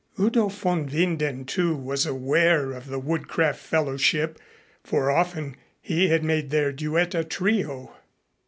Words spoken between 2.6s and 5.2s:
of the woodcraft fellowship, for